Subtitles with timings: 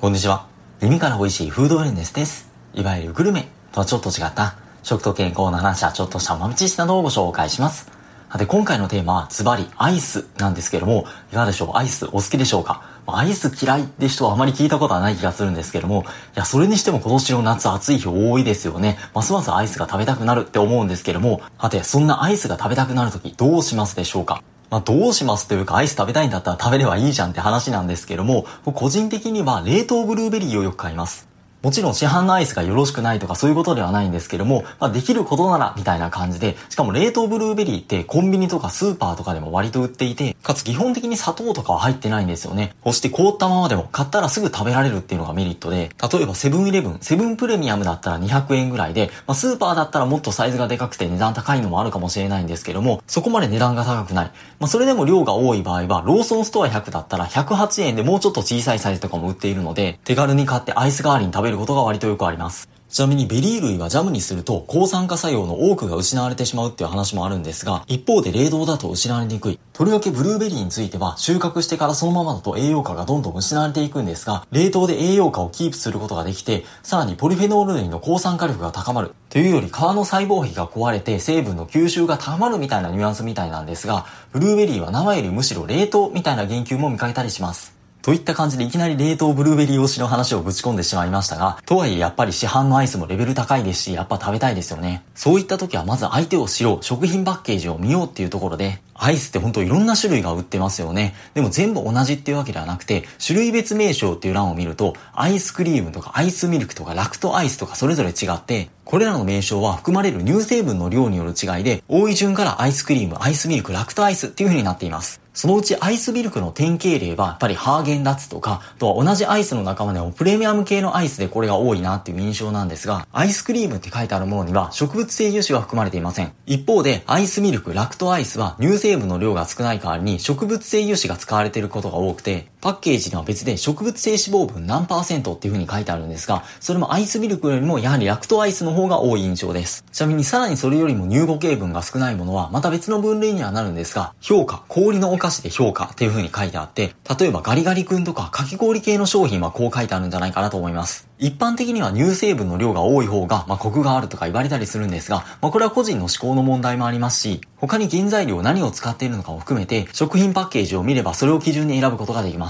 [0.00, 0.46] こんにちは。
[0.80, 2.50] 耳から美味しいフードウェルネスです。
[2.72, 7.92] いわゆるグルメとはちょっと違った食と健康の話やちょっとした豆知識などをご紹介します。
[8.38, 11.76] で、今回のテーマはズバリアイスなんですけども、いかがでしょう？
[11.76, 12.82] アイスお好きでしょうか？
[13.06, 16.04] アイス嫌いって人はあまり聞いたことはない気がするんですけども、
[16.34, 18.96] いや、それにしても今年の夏暑い日多いですよね。
[19.12, 24.42] ますますアイスが食べたくなるって思うんですけども、はて、そんなアイスが食べたくなるときどうしますでしょうか？
[24.70, 31.29] まあ、どうしますというか、アイス食べたいんだったら食べればいいじゃんって話なんですけども、個人的には冷凍ブルーベリーをよく買います。
[31.62, 42.74] もちろん市販のアイスがよろしくないとかそういうことではないんですけども、まあ、できることならみたいな感じで、しかも冷凍ブルーベリーってコンビニとかスーパーとかでも割と売っていて、かつ基本的に砂糖とかは入ってないんですよね。
[42.84, 54.30] そして凍ったままでも買ったらすぐ食べられるっていうのがメリットで、例えばセブンイレブン、セブンプレミアムだったら200円ぐらいで、まあ、スーパーだったらもっとサイズがでかくて値段高いのもあるかもしれないんですけども、そこまで値段が高くない。
[54.60, 62.68] まあ、それでも量が多い場合は、ローソンストア100だったら108円でもうちょっと小さいサイズとかも売っているので、手軽に買ってアイス代わりに食べることが割とよくあります。
[62.90, 69.60] ちなみにベリー類はジャムにすると抗酸化作用の多くが失われてしまうっていう話もあるんですが、一方で冷凍だと失われにくい。
[69.72, 79.14] とりわけブルーベリーについては収穫してからそのままだと栄養価がどんどん失われていくんですが、冷凍で栄養価をキープすることができて、さらにポリフェノール類の抗酸化力が高まる。
[79.28, 87.79] というより皮の細胞壁が壊れて成分の吸収が高まるみたいなニュアンスみたいなんですが、ブルーベリーは生よりむしろ冷凍みたいな言及も見かけたりします。
[88.02, 95.02] といった感じでいきなり冷凍ブルーベリー推しの話をぶち込んでしまいましたが、とはいえやっぱり市販のアイスもレベル高いですし、やっぱ食べたいですよね。
[95.14, 101.14] そういった時はまず相手を知ろう、食品パッケージを見ようっていうところで、アイスってほんといろんな種類が売ってますよね。
[101.34, 115.20] でも全部同じっていうわけではなくて、種類別名称っていう欄を見ると、アイスクリームとかアイスミルクとかラクトアイスとかそれぞれ違って、これらの名称は含まれる乳成分の量による違いで、多い順からアイスクリーム、アイスミルク、ラクトアイスっていう風になっています。
[115.32, 126.32] そのうちアイスミルクの典型例は、やっぱりハーゲンダッツとか、とは同じアイスの仲間でもプレミアム系のアイスでこれが多いなっていう印象なんですが、アイスクリームって書いてあるものには植物性油脂は含まれていません。
[126.46, 139.84] 一方で、アイスミルク、ラクトアイスは乳成分の量が少ない代わりに植物性油脂が使われていることが多くて、パッケージには別で植物性脂肪分何パーセントっていう風に書いてあるんですが、それもアイスミルクよりもやはりラクトアイスの方が多い印象です。
[139.92, 151.08] ちなみにさらにそれよりも乳固形分が少ないものはまた別の分類にはなるんですが、評価、氷のお菓子で評価っていう風に書いてあって、例えばガリガリ君とかかき氷系の商品はこう書いてあるんじゃないかなと思います。
[151.18, 162.49] 一般的には乳成分の量が多い方が、まあ、コクがあるとか言われたりするんですが、まあ、これは個人の思考の問題もありますし、他に原材料何を使っているのかも含めて、食品パッケージを見ればそれを基準に選ぶことができます。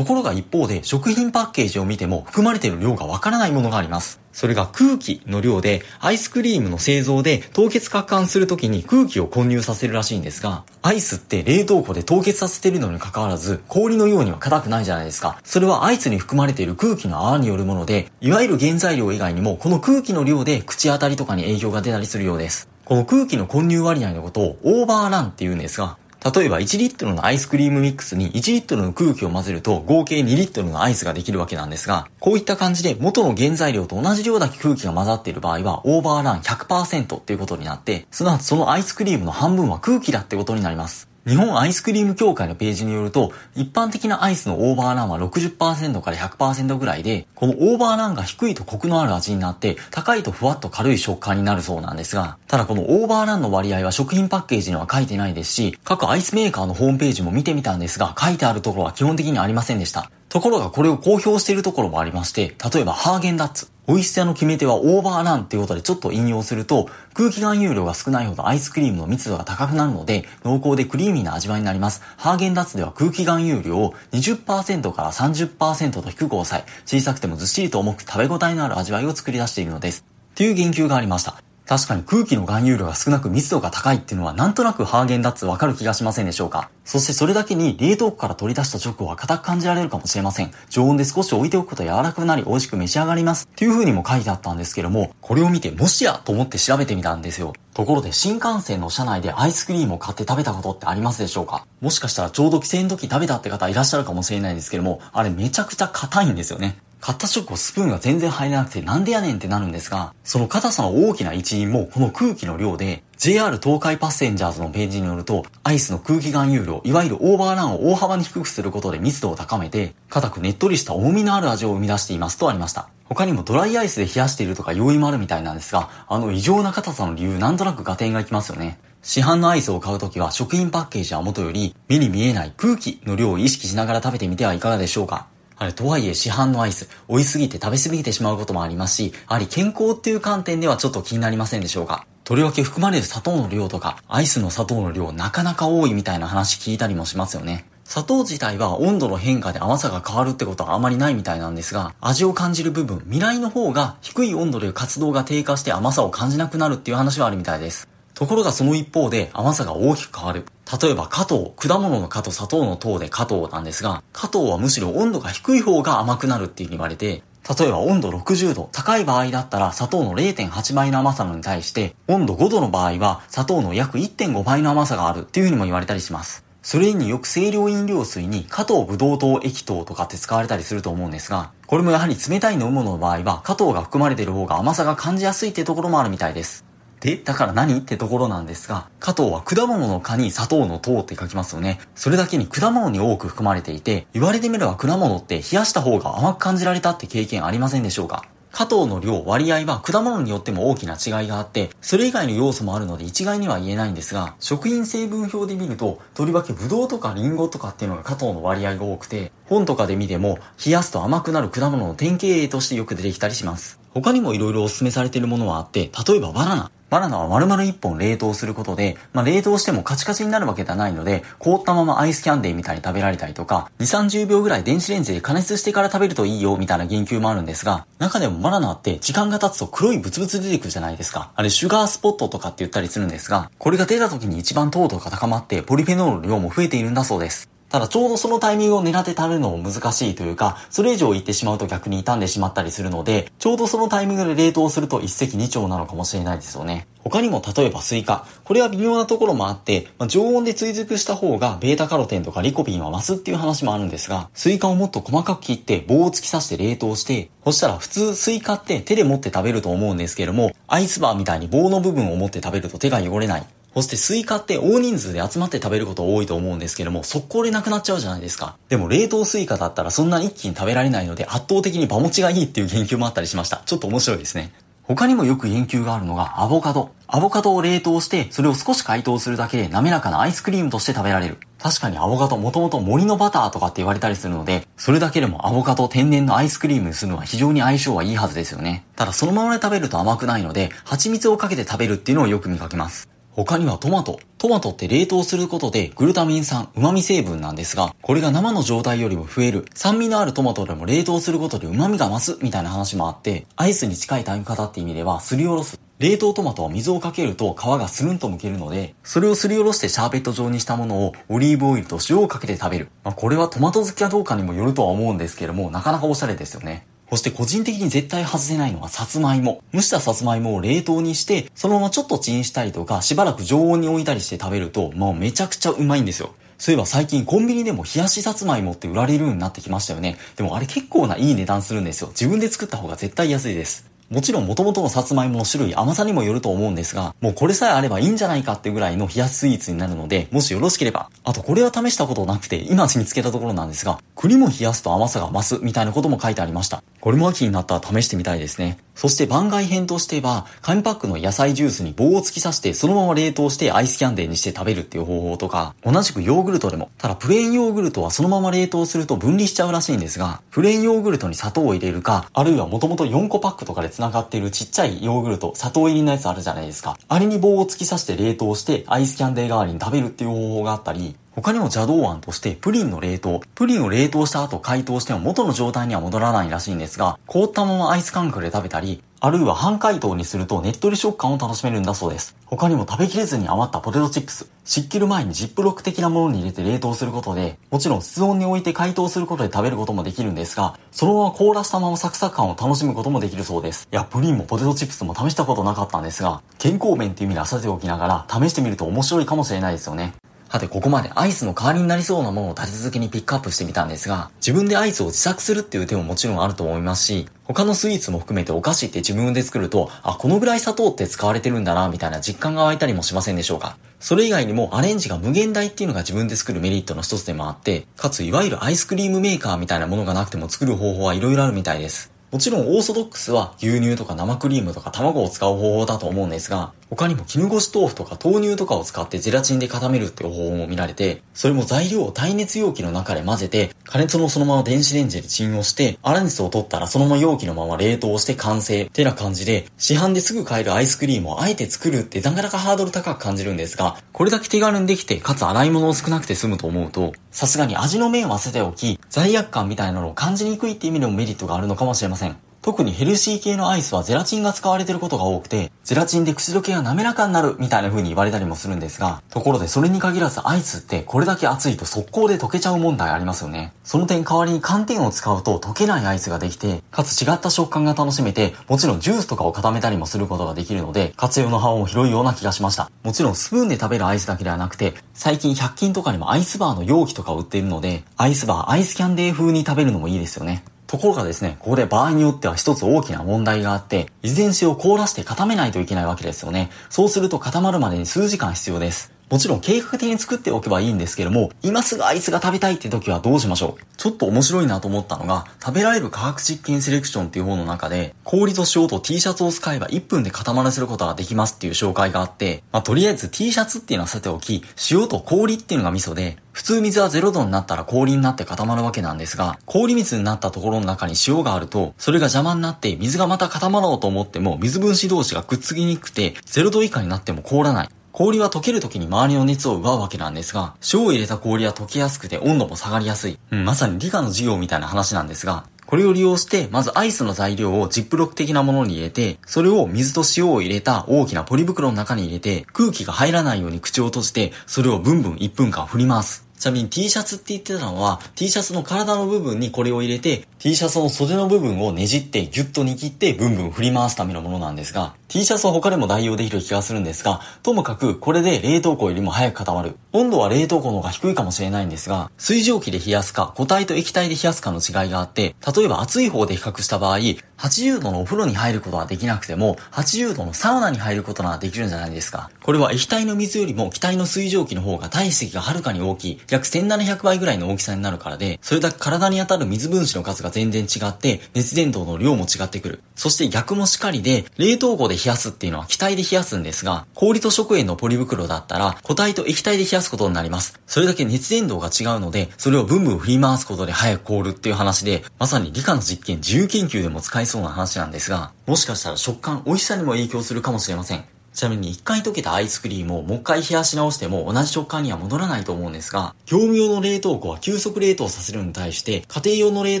[0.00, 4.18] ところが一方で食品パッケージを見ても含まれている量がわからないものがあります。
[4.32, 15.38] それが空気の量で、アイスクリームの製造で凍結攪拌するときに空気を混入させるらしいんですが、アイスって冷凍庫で凍結させてるのに関わらず、氷のようには硬くないじゃないですか。
[15.44, 22.70] それはアイスに含まれている空気の泡によるもので、いわゆる原材料以外にも、この空気の量で口当たりとかに影響が出たりするようです。
[22.86, 41.09] この空気の混入割合のことをオーバーランって言うんですが、例えば1リットルのアイスクリームミックスに1リットルの空気を混ぜると合計2リットルのアイスができるわけなんですが、こういった感じで元の原材料と同じ量だけ空気が混ざっている場合はオーバーラン100%っていうことになって、すなわちそのアイスクリームの半分は空気だってことになります。
[41.26, 60.10] 日本アイスクリーム協会のページによると、一般的なアイスのオーバーランは60%から100%ぐらいで、このオーバーランが低いとコクのある味になって、高いとふわっと軽い食感になるそうなんですが、ただこのオーバーランの割合は食品パッケージには書いてないですし、各アイスメーカーのホームページも見てみたんですが、書いてあるところは基本的にありませんでした。
[60.30, 63.70] ところがこれを公表しているところもありまして、例えばハーゲンダッツ。
[63.90, 72.00] 美味しさの決め手はオーバーランっていうことでちょっと引用すると、空気含有量が少ないほどアイスクリームの密度が高くなるので、濃厚でクリーミーな味わいになります。
[72.16, 80.04] ハーゲンダッツでは空気含有量を20%から30%と低く抑え、小さくてもずっしりと重く食べ応えのある味わいを作り出しているのです。
[80.36, 81.49] という言及がありました。
[81.70, 86.68] 確かに空気の含有量が少なく密度が高いっていうのはなんとなくハーゲンダッツわかる気がしませんでしょうか？
[86.84, 90.50] そしてそれだけに冷凍庫から取り出した直後は硬く感じられるかもしれません。
[90.68, 93.48] 常温で少し置いておくと柔らかくなり美味しく召し上がります。
[93.48, 97.52] っていう風にも書いてあったんですけども、これを見てもしやと思って調べてみたんですよ。
[97.72, 101.64] ところで新幹線の車内でアイスクリームを買って食べたことってありますでしょうか？
[101.80, 106.78] もしかしたらちょうど帰省の時食べたって方いらっしゃるかもしれないんですけども、あれめちゃくちゃ硬いんですよね。
[107.00, 122.88] 買った直後スプーンが全然入らなくてなんでやねんってなるんですが、その硬さの大きな一因もこの空気の量で、JR 東海パッセンジャーズのページによると、アイスの空気含有量、いわゆるオーバーランを大幅に低くすることで密度を高めて、硬くねっとりした重みのある味を生み出していますとありました。
[123.04, 128.78] 他にもドライアイスで冷やしているとか要因もあるみたいなんですが、あの異常な硬さの理由なんとなく合点がいきますよね。
[129.02, 135.29] 市販のアイスを買うときは食品パッケージはもとより目に見えない空気の量を意識しながら食べてみてはいかがでしょうか
[135.60, 142.06] あれ、とはいえ市販のアイス、美味しすぎて食べ過ぎてしまうこともありますし、やはり健康っていう観点ではちょっと気になりませんでしょうか？
[142.24, 147.66] とりわけ含まれる砂糖の量とか、アイスの砂糖の量なかなか多いみたいな話聞いたりもしますよね。
[147.84, 157.86] 砂糖自体は温度の変化で甘さが変わるってことはあまりないみたいなんですが、味を感じる部分、未来の方が低い温度で活動が低下して甘さを感じなくなるっていう話はあるみたいです。
[158.20, 160.44] ところがその一方で甘さが大きく変わる。
[160.82, 167.22] 例えば加糖、果物の果と砂糖の糖で加糖なんですが、加糖はむしろ温度が低い方が甘くなるっていうふうに言われて、
[167.58, 176.44] 例えば温度60度、高い場合だったら砂糖の0.8倍の甘さのに対して、温度5度の場合は砂糖の約1.5倍の甘さがあるっていうふうにも言われたりします。
[176.62, 186.68] それによく清涼飲料水に加糖ブドウ糖液糖とかって使われたりすると思うんですが、これもやはり冷たい飲み物の場合は加糖が含まれている方が甘さが感じやすいってところもあるみたいです。
[187.00, 187.78] で、だから何？
[187.78, 191.80] ってところなんですが、加糖は果物の果に砂糖の糖って書きますよね。
[191.94, 198.24] それだけに果物に多く含まれていて、言われてみれば果物って冷やした方が甘く感じられたって経験ありませんでしょうか？
[198.52, 213.79] 加糖の量、割合は果物によっても大きな違いがあって、それ以外の要素もあるので一概には言えないんですが、食品成分表で見ると、とりわけブドウとかリンゴとかっていうのが加糖の割合が多くて、本とかで見ても、冷やすと甘くなる果物の典型例としてよく出てきたりします。
[213.94, 216.70] 他にも色々お勧めされているものはあって、例えばバナナ。
[216.90, 231.30] バナナは丸々1本冷凍することで、まあ、冷凍してもカチカチになるわけではないので、凍ったままアイスキャンデーみたいに食べられたりとか、2、30秒ぐらい電子レンジで加熱してから食べるといいよみたいな言及もあるんですが、中でもバナナって時間が経つと黒いブツブツ出てくるじゃないですか。
[231.36, 237.49] あれシュガースポットとかって言ったりするんですが、これが出た時に一番糖度が高まってポリフェノールの量も増えているんだそうです。
[237.70, 246.88] ただちょうどそのタイミングを狙って食べるのも難しいというか、それ以上行ってしまうと逆に傷んでしまったりするので、ちょうどそのタイミングで冷凍すると一石二鳥なのかもしれないですよね。
[247.04, 248.26] 他にも例えばスイカ。
[248.42, 263.46] これは微妙なところもあって、まあ、常温で追熟した方がベータカロテンとかリコピンは増すっていう話もあるんですが、スイカをもっと細かく切って棒を突き刺して冷凍して、そしたら普通スイカって手で持って食べると思うんですけども、アイスバーみたいに棒の部分を持って食べると手が汚れない。
[263.74, 268.56] そしてスイカって大人数で集まって食べること多いと思うんですけども、速攻でなくなっちゃうじゃないですか。
[268.68, 273.62] でも冷凍スイカだったらそんな一気に食べられないので圧倒的に場持ちがいいっていう研究もあったりしました。
[273.66, 274.52] ちょっと面白いですね。
[274.82, 276.90] 他にもよく研究があるのがアボカド。
[277.06, 281.38] アボカドを冷凍して、それを少し解凍するだけで滑らかなアイスクリームとして食べられる。
[281.60, 288.84] 確かにアボカドもともと森のバターとかって言われたりするので、それだけでもアボカド天然のアイスクリームにするのは非常に相性はいいはずですよね。
[288.96, 293.09] ただそのままで食べると甘くないので、蜂蜜をかけて食べるっていうのをよく見かけます。
[293.44, 294.20] 他にはトマト。
[294.36, 299.64] トマトって冷凍することでグルタミン酸、旨味成分なんですが、これが生の状態よりも増える。
[299.74, 305.80] 酸味のあるトマトでも冷凍することで旨味が増すみたいな話もあって、アイスに近い食べ方って意味ではすりおろす。
[306.00, 312.88] 冷凍トマトは水をかけると皮がスルンと剥けるので、それをすりおろしてシャーベット状にしたものをオリーブオイルと塩をかけて食べる。
[313.04, 316.86] まあ、これはトマト好きかどうかにもよるとは思うんですけども、なかなかおしゃれですよね。
[317.10, 319.62] そして個人的に絶対外せないのはさつまいも。
[319.74, 326.30] 蒸したさつまいもを冷凍にして、そのままちょっとチンしたりとか、しばらく常温に置いたりして食べると、もうめちゃくちゃうまいんですよ。
[326.58, 330.18] そういえば最近コンビニでも冷やしさつまいもって売られるようになってきましたよね。
[330.36, 332.08] でもあれ結構ないい値段するんですよ。
[332.08, 333.90] 自分で作った方が絶対安いです。
[334.10, 341.08] もちろん元々のさつまいもの種類、甘さにもよると思うんですが、もうこれさえあればいいんじゃないかってぐらいの冷やしスイーツになるので、もしよろしければ。
[341.22, 346.82] あとこれは試したことなくて、今見つけたところなんですが、栗も冷やすと甘さが増すみたいなことも書いてありました。
[347.00, 348.78] これも秋になったら試してみたいですね。
[348.94, 366.98] そして番外編としては、紙パックの野菜ジュースに棒を突き刺して、そのまま冷凍してアイスキャンデーにして食べるっていう方法とか、同じくヨーグルトでも、ただプレーンヨーグルトはそのまま冷凍すると分離しちゃうらしいんですが、プレーンヨーグルトに砂糖を入れるか、あるいはもともと4個パックとかで繋がっているちっちゃいヨーグルト、砂糖入りのやつあるじゃないですか。
[367.08, 373.40] あれに棒を突き刺して冷凍してアイスキャンデー代わりに食べるっていう方法があったり、他にも邪道案としてプリンの冷凍。
[373.54, 382.34] プリンを冷凍した後解凍しても元の状態には戻らないらしいんですが、凍ったままアイス感覚で食べたり、あるいは半解凍にするとねっとり食感を楽しめるんだそうです。
[382.46, 384.50] 他にも食べきれずに余ったポテトチップス。
[384.64, 393.88] 湿気る前にジップロック的なものに入れて冷凍することで、もちろん室温に置いて解凍することで食べることもできるんですが、そのまま凍らしたままサクサク感を楽しむこともできるそうです。
[393.92, 400.12] いや、プリンもポテトチップスも試したことなかったんですが、健康面っていう意味ではさておきながら試してみると面白いかもしれないですよね。
[400.50, 413.76] さて、ここまでアイスの代わりになりそうなものを立て続けにピックアップしてみたんですが、自分でアイスを自作するっていう手ももちろんあると思いますし、他のスイーツも含めてお菓子って自分で作ると、あ、このぐらい砂糖って使われてるんだな、みたいな実感が湧いたりもしませんでしょうか？
[414.00, 422.10] それ以外にもアレンジが無限大っていうのが自分で作るメリットの一つでもあって、かついわゆるアイスクリームメーカーみたいなものがなくても作る方法はいろいろあるみたいです。
[422.32, 452.36] もちろんオーソドックスは牛乳とか生クリームとか卵を使う方法だと思うんですが、他にも絹ごし豆腐とか豆乳とかを使ってゼラチンで固めるって方法も見られて、それも材料を耐熱容器の中で混ぜて、加熱のそのまま電子レンジでチンをして、粗熱を取ったらそのまま容器のまま冷凍して完成ってな感じで、市販ですぐ買えるアイスクリームをあえて作るってなかなかハードル高く感じるんですが、これだけ手軽にできて、かつ洗い物を少なくて済むと思うと、さすがに味の面は捨てておき、罪悪感みたいなのを感じにくいって意味でもメリットがあるのかもしれません。
[452.62, 463.72] 特にヘルシー系のアイスはゼラチンが使われていることが多くて、ゼラチンで口どけが滑らかになるみたいな風に言われたりもするんですが、ところでそれに限らずアイスってこれだけ熱いと速攻で溶けちゃう問題ありますよね。
[463.82, 472.90] その点代わりに寒天を使うと溶けないアイスができて、かつ違った食感が楽しめて、もちろんジュースとかを固めたりもすることができるので、活用の幅も広いような気がしました。
[473.02, 480.62] もちろんスプーンで食べるアイスだけではなくて、最近100均とかにもアイスバーの容器とか売っているので、アイスバー、アイスキャンデー風に食べるのもいいですよね。
[480.90, 486.68] ところがですね、ここで場合によっては一つ大きな問題があって、遺伝子を凍らして固めないといけないわけですよね。
[486.88, 489.19] そうすると固まるまでに数時間必要です。
[489.30, 493.84] もちろん計画的に作っておけばいいんですけども、今すぐアイスが食べたいって時はどうしましょう？
[493.96, 517.88] ちょっと面白いなと思ったのが、食べられる科学実験セレクションっていう方の中で、氷と塩と T シャツを使えば1分で固まらせることができますっていう紹介があって、まあ、とりあえず T シャツっていうのはさておき、塩と氷っていうのがミソで、普通水は0度になったら氷になって固まるわけなんですが、氷水になったところの中に塩があると、それが邪魔になって水がまた固まろうと思っても水分子同士がくっつきにくくて、0度以下になっても凍らない。
[518.12, 523.38] 氷は溶ける時に周りの熱を奪うわけなんですが、塩を入れた氷は溶けやすくて温度も下がりやすい。
[523.50, 536.46] うん、まさに理科の授業みたいな話なんですが、これを利用して、まずアイスの材料をジップロック的なものに入れて、それを水と塩を入れた大きなポリ袋の中に入れて、空気が入らないように口を閉じて、それをブンブン1分間振ります。
[536.60, 549.96] ちなみに T シャツって言ってたのは、T シャツの体の部分にこれを入れて、T シャツの袖の部分をねじってギュッと握ってブンブン振り回すためのものなんですが、T シャツは他でも代用できる気がするんですが、ともかくこれで冷凍庫よりも早く固まる。
[550.12, 557.18] 温度は冷凍庫の方が低いかもしれないんですが、水蒸気で冷やすか、固体と液体で冷やすかの違いがあって、例えば熱い方で比較した場合、
[557.56, 562.50] 80度のお風呂に入ることはできなくても、80度のサウナに入ることができるんじゃないですか。
[562.62, 573.02] これは液体の水よりも気体の水蒸気の方が体積がはるかに大きい、約1700倍ぐらいの大きさになるからで、それだけ体に当たる水分子の数が全然違って、熱伝導の量も違ってくる。
[573.14, 580.80] そして逆もしかりで、冷凍庫で冷やすっていうのは気体で冷やすんですが、氷と食塩のポリ袋だったら、固体と液体で冷やすことになります。
[580.86, 591.24] それだけ熱伝導が違うので、それをブンブン振り回すことで早く凍るっていう話で、まさに理科の実験、自由研究でも使えそうな話なんですが、もしかしたら食感、美味しさにも影響するかもしれません。
[591.52, 600.00] ちなみに一回溶けたアイスクリームをもう一回冷やし直しても同じ食感には戻らないと思うんですが、業務用の冷凍庫は急速冷凍させるのに対して、家庭用の冷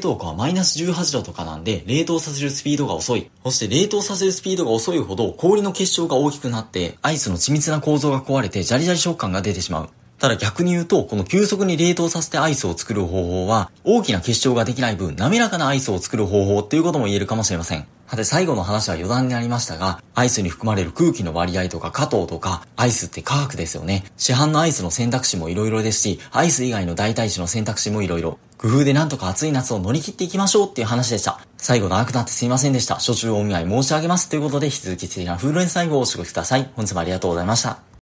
[0.00, 3.30] 凍庫はマイナス18度とかなんで、冷凍させるスピードが遅い。
[3.44, 9.90] そして冷凍させるスピードが遅いほど氷の結晶が大きくなって、アイスの緻密な構造が壊れてジャリジャリ食感が出てしまう。
[10.20, 17.86] ただ逆に言うと、この急速に冷凍させてアイスを作る方法は、大きな結晶ができない分、滑らかなアイスを作る方法っていうことも言えるかもしれません。
[18.06, 24.04] さて最後の話は余談になりましたが、アイスに含まれる空気の割合とか加糖とか、アイスって科学ですよね。
[24.18, 28.36] 市販のアイスの選択肢も色々ですし、アイス以外の代替種の選択肢も色々。
[28.58, 31.40] 工夫でなんとか暑い夏を乗り切っていきましょうっていう話でした。
[31.56, 32.96] 最後長くなってすいませんでした。
[32.96, 34.28] 初中お見舞い申し上げます。
[34.28, 36.68] ということで、引き続き素敵なフードレン最後をお過ごしください。
[36.76, 37.89] 本日もありがとうございました。